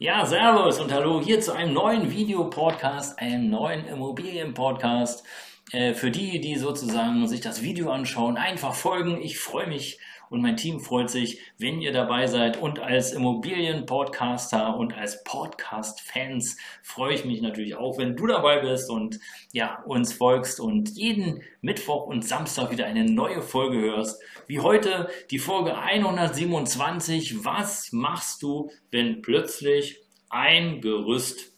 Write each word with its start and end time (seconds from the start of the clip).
Ja, 0.00 0.24
Servus 0.24 0.78
und 0.78 0.92
Hallo 0.92 1.20
hier 1.20 1.40
zu 1.40 1.52
einem 1.52 1.72
neuen 1.74 2.12
Videopodcast, 2.12 3.18
einem 3.18 3.50
neuen 3.50 3.84
Immobilienpodcast. 3.88 5.24
Äh, 5.72 5.94
für 5.94 6.10
die, 6.10 6.40
die 6.40 6.56
sozusagen 6.56 7.26
sich 7.28 7.40
das 7.40 7.62
Video 7.62 7.90
anschauen, 7.90 8.36
einfach 8.36 8.74
folgen. 8.74 9.20
Ich 9.20 9.38
freue 9.38 9.66
mich 9.66 9.98
und 10.30 10.40
mein 10.40 10.56
Team 10.56 10.80
freut 10.80 11.10
sich, 11.10 11.40
wenn 11.58 11.80
ihr 11.80 11.92
dabei 11.92 12.26
seid. 12.26 12.60
Und 12.60 12.80
als 12.80 13.12
Immobilien-Podcaster 13.12 14.76
und 14.76 14.94
als 14.94 15.24
Podcast-Fans 15.24 16.56
freue 16.82 17.14
ich 17.14 17.24
mich 17.24 17.42
natürlich 17.42 17.76
auch, 17.76 17.98
wenn 17.98 18.16
du 18.16 18.26
dabei 18.26 18.60
bist 18.60 18.90
und 18.90 19.20
ja, 19.52 19.82
uns 19.84 20.12
folgst 20.12 20.60
und 20.60 20.90
jeden 20.90 21.42
Mittwoch 21.60 22.06
und 22.06 22.26
Samstag 22.26 22.70
wieder 22.70 22.86
eine 22.86 23.04
neue 23.04 23.42
Folge 23.42 23.78
hörst. 23.78 24.22
Wie 24.46 24.60
heute 24.60 25.08
die 25.30 25.38
Folge 25.38 25.78
127. 25.78 27.44
Was 27.44 27.92
machst 27.92 28.42
du, 28.42 28.70
wenn 28.90 29.22
plötzlich 29.22 30.00
ein 30.30 30.80
Gerüst 30.80 31.52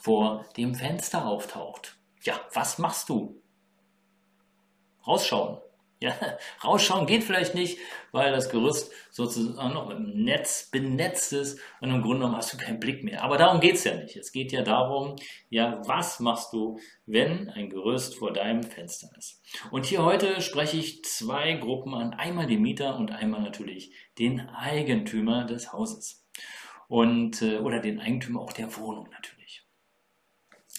vor 0.00 0.44
dem 0.56 0.74
Fenster 0.74 1.26
auftaucht? 1.26 2.01
Ja, 2.22 2.40
was 2.52 2.78
machst 2.78 3.08
du? 3.08 3.42
Rausschauen. 5.06 5.58
Ja, 6.02 6.14
rausschauen 6.64 7.06
geht 7.06 7.22
vielleicht 7.22 7.54
nicht, 7.54 7.78
weil 8.10 8.32
das 8.32 8.50
Gerüst 8.50 8.92
sozusagen 9.10 9.72
noch 9.72 9.90
im 9.90 10.24
Netz 10.24 10.68
benetzt 10.70 11.32
ist 11.32 11.60
und 11.80 11.90
im 11.90 12.02
Grunde 12.02 12.18
genommen 12.18 12.36
hast 12.36 12.52
du 12.52 12.56
keinen 12.56 12.80
Blick 12.80 13.04
mehr. 13.04 13.22
Aber 13.22 13.38
darum 13.38 13.60
geht 13.60 13.76
es 13.76 13.84
ja 13.84 13.94
nicht. 13.94 14.16
Es 14.16 14.32
geht 14.32 14.50
ja 14.50 14.62
darum, 14.62 15.16
ja, 15.48 15.80
was 15.86 16.18
machst 16.18 16.52
du, 16.52 16.80
wenn 17.06 17.48
ein 17.50 17.70
Gerüst 17.70 18.16
vor 18.16 18.32
deinem 18.32 18.64
Fenster 18.64 19.10
ist? 19.16 19.42
Und 19.70 19.86
hier 19.86 20.04
heute 20.04 20.40
spreche 20.40 20.76
ich 20.76 21.04
zwei 21.04 21.52
Gruppen 21.54 21.94
an. 21.94 22.14
Einmal 22.14 22.46
den 22.46 22.62
Mieter 22.62 22.96
und 22.96 23.12
einmal 23.12 23.42
natürlich 23.42 23.92
den 24.18 24.40
Eigentümer 24.40 25.44
des 25.44 25.72
Hauses. 25.72 26.26
Und, 26.88 27.42
äh, 27.42 27.58
oder 27.58 27.78
den 27.78 28.00
Eigentümer 28.00 28.40
auch 28.40 28.52
der 28.52 28.76
Wohnung 28.76 29.08
natürlich. 29.10 29.64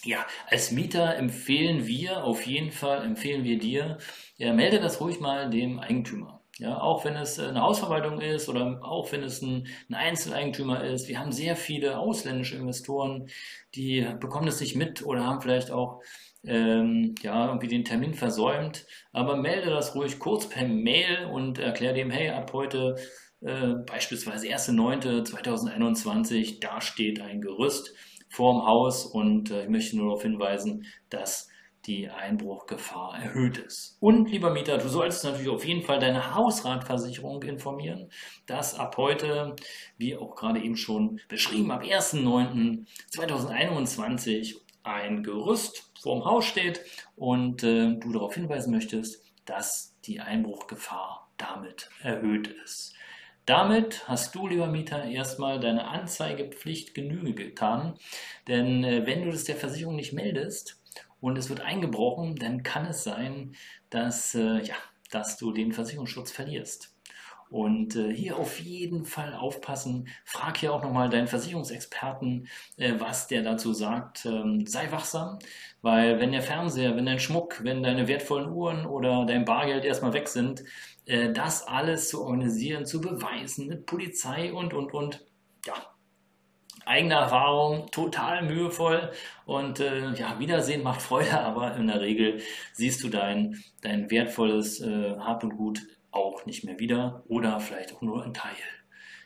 Ja, 0.04 0.26
als 0.48 0.70
Mieter 0.70 1.16
empfehlen 1.16 1.86
wir 1.86 2.24
auf 2.24 2.46
jeden 2.46 2.72
Fall, 2.72 3.04
empfehlen 3.04 3.44
wir 3.44 3.58
dir, 3.58 3.98
ja, 4.36 4.52
melde 4.52 4.80
das 4.80 5.00
ruhig 5.00 5.20
mal 5.20 5.48
dem 5.48 5.78
Eigentümer. 5.78 6.42
Ja, 6.58 6.80
auch 6.80 7.04
wenn 7.04 7.16
es 7.16 7.38
eine 7.40 7.62
Hausverwaltung 7.62 8.20
ist 8.20 8.48
oder 8.48 8.80
auch 8.84 9.10
wenn 9.10 9.24
es 9.24 9.42
ein, 9.42 9.66
ein, 9.88 9.94
Einzeleigentümer 9.94 10.84
ist. 10.84 11.08
Wir 11.08 11.18
haben 11.18 11.32
sehr 11.32 11.56
viele 11.56 11.98
ausländische 11.98 12.56
Investoren, 12.56 13.28
die 13.74 14.06
bekommen 14.20 14.46
das 14.46 14.60
nicht 14.60 14.76
mit 14.76 15.04
oder 15.04 15.24
haben 15.24 15.40
vielleicht 15.40 15.72
auch 15.72 16.00
ähm, 16.44 17.16
ja, 17.22 17.46
irgendwie 17.46 17.66
den 17.66 17.84
Termin 17.84 18.14
versäumt. 18.14 18.86
Aber 19.12 19.34
melde 19.36 19.70
das 19.70 19.96
ruhig 19.96 20.20
kurz 20.20 20.48
per 20.48 20.68
Mail 20.68 21.24
und 21.32 21.58
erklär 21.58 21.92
dem, 21.92 22.10
hey, 22.10 22.30
ab 22.30 22.52
heute 22.52 22.94
äh, 23.40 23.74
beispielsweise 23.86 24.46
1.9.2021, 24.46 26.60
da 26.60 26.80
steht 26.80 27.20
ein 27.20 27.40
Gerüst 27.40 27.92
vorm 28.34 28.66
Haus 28.66 29.06
und 29.06 29.50
äh, 29.50 29.62
ich 29.62 29.68
möchte 29.68 29.96
nur 29.96 30.06
darauf 30.06 30.22
hinweisen, 30.22 30.86
dass 31.08 31.48
die 31.86 32.08
Einbruchgefahr 32.08 33.16
erhöht 33.16 33.58
ist. 33.58 33.96
Und 34.00 34.28
lieber 34.30 34.50
Mieter, 34.50 34.78
du 34.78 34.88
solltest 34.88 35.22
natürlich 35.24 35.50
auf 35.50 35.64
jeden 35.64 35.82
Fall 35.82 36.00
deine 36.00 36.34
Hausratversicherung 36.34 37.42
informieren, 37.42 38.10
dass 38.46 38.74
ab 38.74 38.96
heute, 38.96 39.54
wie 39.98 40.16
auch 40.16 40.34
gerade 40.34 40.60
eben 40.60 40.76
schon 40.76 41.20
beschrieben, 41.28 41.70
ab 41.70 41.82
1.9.2021 41.82 44.56
ein 44.82 45.22
Gerüst 45.22 45.92
vorm 46.00 46.24
Haus 46.24 46.46
steht 46.46 46.80
und 47.16 47.62
äh, 47.62 47.98
du 47.98 48.12
darauf 48.12 48.34
hinweisen 48.34 48.72
möchtest, 48.72 49.22
dass 49.44 49.94
die 50.04 50.20
Einbruchgefahr 50.20 51.30
damit 51.36 51.90
erhöht 52.02 52.48
ist. 52.48 52.94
Damit 53.46 54.08
hast 54.08 54.34
du, 54.34 54.46
lieber 54.46 54.66
Mieter, 54.68 55.04
erstmal 55.04 55.60
deine 55.60 55.86
Anzeigepflicht 55.88 56.94
Genüge 56.94 57.34
getan. 57.34 57.98
Denn 58.48 58.84
äh, 58.84 59.06
wenn 59.06 59.22
du 59.24 59.30
das 59.30 59.44
der 59.44 59.56
Versicherung 59.56 59.96
nicht 59.96 60.12
meldest 60.14 60.82
und 61.20 61.36
es 61.36 61.48
wird 61.50 61.60
eingebrochen, 61.60 62.36
dann 62.36 62.62
kann 62.62 62.86
es 62.86 63.04
sein, 63.04 63.54
dass, 63.90 64.34
äh, 64.34 64.62
ja, 64.62 64.76
dass 65.10 65.36
du 65.36 65.52
den 65.52 65.72
Versicherungsschutz 65.72 66.32
verlierst. 66.32 66.93
Und 67.54 67.94
äh, 67.94 68.12
hier 68.12 68.36
auf 68.36 68.58
jeden 68.58 69.04
Fall 69.04 69.32
aufpassen. 69.32 70.08
Frag 70.24 70.56
hier 70.56 70.74
auch 70.74 70.82
nochmal 70.82 71.08
deinen 71.08 71.28
Versicherungsexperten, 71.28 72.48
äh, 72.78 72.94
was 72.98 73.28
der 73.28 73.42
dazu 73.42 73.72
sagt. 73.72 74.26
Ähm, 74.26 74.66
sei 74.66 74.90
wachsam, 74.90 75.38
weil 75.80 76.18
wenn 76.18 76.32
der 76.32 76.42
Fernseher, 76.42 76.96
wenn 76.96 77.06
dein 77.06 77.20
Schmuck, 77.20 77.62
wenn 77.62 77.84
deine 77.84 78.08
wertvollen 78.08 78.50
Uhren 78.50 78.86
oder 78.86 79.24
dein 79.24 79.44
Bargeld 79.44 79.84
erstmal 79.84 80.14
weg 80.14 80.26
sind, 80.26 80.64
äh, 81.06 81.32
das 81.32 81.64
alles 81.68 82.08
zu 82.08 82.24
organisieren, 82.24 82.86
zu 82.86 83.00
beweisen 83.00 83.68
mit 83.68 83.86
Polizei 83.86 84.52
und, 84.52 84.74
und, 84.74 84.92
und. 84.92 85.24
Ja, 85.64 85.74
eigene 86.86 87.14
Erfahrung, 87.14 87.88
total 87.92 88.42
mühevoll 88.42 89.12
und 89.46 89.78
äh, 89.78 90.12
ja, 90.14 90.40
Wiedersehen 90.40 90.82
macht 90.82 91.02
Freude, 91.02 91.40
aber 91.44 91.76
in 91.76 91.86
der 91.86 92.00
Regel 92.00 92.40
siehst 92.72 93.04
du 93.04 93.08
dein, 93.08 93.62
dein 93.80 94.10
wertvolles 94.10 94.80
äh, 94.80 95.14
Hab 95.20 95.44
und 95.44 95.56
Gut 95.56 95.82
auch 96.14 96.46
nicht 96.46 96.64
mehr 96.64 96.78
wieder 96.78 97.24
oder 97.28 97.60
vielleicht 97.60 97.94
auch 97.94 98.02
nur 98.02 98.24
ein 98.24 98.34
Teil. 98.34 98.56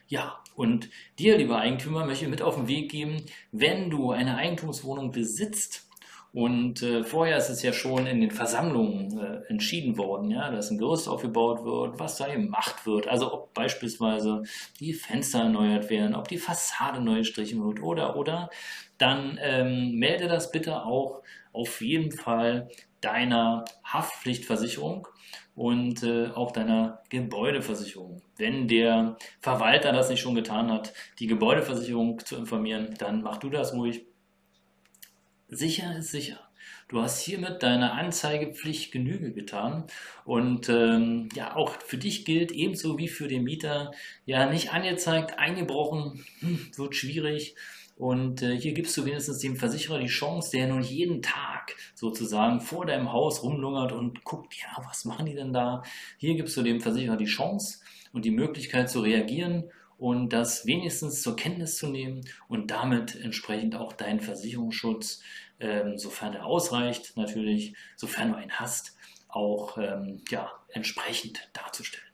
Ja, 0.07 0.43
und 0.55 0.89
dir, 1.19 1.37
lieber 1.37 1.59
Eigentümer, 1.59 2.05
möchte 2.05 2.25
ich 2.25 2.31
mit 2.31 2.41
auf 2.41 2.55
den 2.55 2.67
Weg 2.67 2.89
geben, 2.89 3.23
wenn 3.51 3.89
du 3.89 4.11
eine 4.11 4.37
Eigentumswohnung 4.37 5.11
besitzt, 5.11 5.88
und 6.31 6.83
äh, 6.83 7.03
vorher 7.03 7.37
ist 7.37 7.49
es 7.49 7.63
ja 7.63 7.73
schon 7.73 8.05
in 8.05 8.21
den 8.21 8.29
Versammlungen 8.29 9.17
äh, 9.19 9.41
entschieden 9.49 9.97
worden, 9.97 10.29
ja, 10.29 10.51
dass 10.51 10.69
ein 10.69 10.77
Gerüst 10.77 11.07
aufgebaut 11.07 11.63
wird, 11.63 11.99
was 11.99 12.17
da 12.17 12.27
gemacht 12.27 12.85
wird. 12.85 13.07
Also 13.07 13.33
ob 13.33 13.53
beispielsweise 13.55 14.43
die 14.79 14.93
Fenster 14.93 15.39
erneuert 15.39 15.89
werden, 15.89 16.13
ob 16.13 16.27
die 16.27 16.37
Fassade 16.37 17.01
neu 17.01 17.19
gestrichen 17.19 17.63
wird 17.65 17.81
oder 17.81 18.15
oder. 18.15 18.49
Dann 18.99 19.39
ähm, 19.41 19.95
melde 19.95 20.27
das 20.27 20.51
bitte 20.51 20.83
auch 20.83 21.23
auf 21.51 21.81
jeden 21.81 22.11
Fall 22.11 22.69
deiner 23.01 23.65
Haftpflichtversicherung 23.83 25.07
und 25.55 26.03
äh, 26.03 26.27
auch 26.27 26.51
deiner 26.51 27.01
Gebäudeversicherung. 27.09 28.21
Wenn 28.37 28.67
der 28.67 29.17
Verwalter 29.41 29.91
das 29.93 30.09
nicht 30.09 30.19
schon 30.21 30.35
getan 30.35 30.71
hat, 30.71 30.93
die 31.17 31.27
Gebäudeversicherung 31.27 32.19
zu 32.23 32.35
informieren, 32.35 32.93
dann 32.99 33.21
mach 33.23 33.37
du 33.37 33.49
das 33.49 33.73
ruhig 33.73 34.05
Sicher 35.49 35.97
ist 35.97 36.11
sicher. 36.11 36.39
Du 36.89 37.01
hast 37.01 37.21
hiermit 37.21 37.63
deiner 37.63 37.93
Anzeigepflicht 37.93 38.91
Genüge 38.91 39.31
getan. 39.31 39.85
Und 40.25 40.69
ähm, 40.69 41.29
ja, 41.33 41.55
auch 41.55 41.71
für 41.71 41.97
dich 41.97 42.25
gilt 42.25 42.51
ebenso 42.51 42.97
wie 42.97 43.07
für 43.07 43.27
den 43.27 43.43
Mieter, 43.43 43.91
ja, 44.25 44.45
nicht 44.47 44.73
angezeigt, 44.73 45.39
eingebrochen, 45.39 46.23
hm, 46.39 46.71
wird 46.75 46.95
schwierig. 46.95 47.55
Und 47.95 48.43
äh, 48.43 48.57
hier 48.57 48.73
gibst 48.73 48.95
du 48.95 49.05
wenigstens 49.05 49.39
dem 49.39 49.55
Versicherer 49.55 49.99
die 49.99 50.07
Chance, 50.07 50.51
der 50.51 50.67
nun 50.67 50.83
jeden 50.83 51.21
Tag 51.21 51.75
sozusagen 51.95 52.61
vor 52.61 52.85
deinem 52.85 53.11
Haus 53.11 53.43
rumlungert 53.43 53.91
und 53.91 54.23
guckt, 54.23 54.55
ja, 54.55 54.83
was 54.87 55.05
machen 55.05 55.25
die 55.25 55.35
denn 55.35 55.51
da? 55.51 55.83
Hier 56.17 56.35
gibst 56.35 56.55
du 56.57 56.61
dem 56.61 56.79
Versicherer 56.79 57.17
die 57.17 57.25
Chance 57.25 57.79
und 58.13 58.23
die 58.23 58.31
Möglichkeit 58.31 58.89
zu 58.89 59.01
reagieren 59.01 59.65
und 59.99 60.29
das 60.29 60.65
wenigstens 60.65 61.21
zur 61.21 61.35
Kenntnis 61.35 61.77
zu 61.77 61.87
nehmen 61.87 62.21
und 62.47 62.71
damit 62.71 63.15
entsprechend 63.15 63.75
auch 63.75 63.93
deinen 63.93 64.21
Versicherungsschutz, 64.21 65.21
ähm, 65.59 65.97
sofern 65.97 66.33
er 66.33 66.45
ausreicht, 66.45 67.17
natürlich, 67.17 67.75
sofern 67.97 68.31
du 68.31 68.37
einen 68.37 68.51
hast, 68.53 68.97
auch 69.27 69.77
ähm, 69.77 70.23
ja, 70.29 70.51
entsprechend 70.69 71.49
darzustellen. 71.53 72.05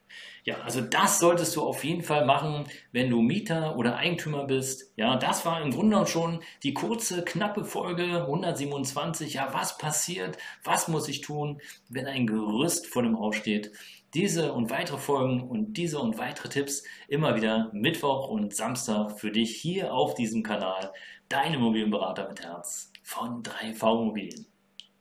Ja, 0.46 0.62
also 0.62 0.82
das 0.82 1.20
solltest 1.20 1.56
du 1.56 1.64
auf 1.64 1.84
jeden 1.84 2.04
Fall 2.04 2.26
machen, 2.26 2.66
wenn 2.92 3.10
du 3.10 3.22
Mieter 3.22 3.78
oder 3.78 3.96
Eigentümer 3.96 4.46
bist. 4.46 4.92
Ja, 4.96 5.16
das 5.18 5.44
war 5.44 5.60
im 5.62 5.72
Grunde 5.72 6.06
schon 6.06 6.40
die 6.62 6.76
kurze, 6.76 7.24
knappe 7.26 7.66
Folge 7.66 8.22
127. 8.22 9.34
Ja, 9.34 9.54
was 9.54 9.80
passiert? 9.80 10.38
Was 10.64 10.88
muss 10.88 11.08
ich 11.08 11.22
tun, 11.22 11.62
wenn 11.90 12.06
ein 12.06 12.28
Gerüst 12.28 12.86
vor 12.86 13.02
dem 13.02 13.20
Haus 13.20 13.36
steht? 13.36 13.72
Diese 14.16 14.54
und 14.54 14.70
weitere 14.70 14.98
Folgen 14.98 15.42
und 15.42 15.74
diese 15.74 16.00
und 16.00 16.18
weitere 16.18 16.48
Tipps 16.48 16.86
immer 17.10 17.36
wieder 17.36 17.70
Mittwoch 17.74 18.30
und 18.30 18.56
Samstag 18.56 19.20
für 19.20 19.30
dich 19.30 19.58
hier 19.58 19.94
auf 19.94 20.16
diesem 20.16 20.42
Kanal. 20.42 20.94
Dein 21.28 21.54
Immobilienberater 21.54 22.30
mit 22.30 22.42
Herz 22.42 22.94
von 23.04 23.44
3V 23.44 24.04
Immobilien. 24.04 24.55